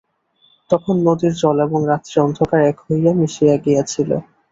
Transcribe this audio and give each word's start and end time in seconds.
তখন 0.69 0.95
নদীর 1.07 1.33
জল 1.41 1.57
এবং 1.63 1.79
রাত্রির 1.91 2.23
অন্ধকার 2.25 2.59
এক 2.63 2.77
হইয়া 2.85 3.11
মিশিয়া 3.19 3.55
গিয়াছিল। 3.63 4.09